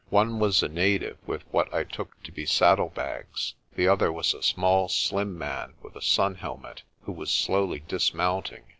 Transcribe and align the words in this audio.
One 0.09 0.39
was 0.39 0.63
a 0.63 0.67
native 0.67 1.19
with 1.27 1.43
what 1.51 1.71
I 1.71 1.83
took 1.83 2.23
to 2.23 2.31
be 2.31 2.47
saddlebags 2.47 3.53
5 3.73 3.77
the 3.77 3.87
other 3.87 4.11
was 4.11 4.33
a 4.33 4.41
small 4.41 4.89
slim 4.89 5.37
man 5.37 5.75
with 5.83 5.95
a 5.95 6.01
sunhelmet, 6.01 6.81
who 7.03 7.11
was 7.11 7.29
slowly 7.29 7.83
dismounting. 7.87 8.63